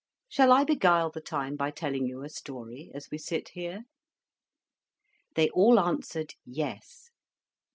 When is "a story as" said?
2.23-3.09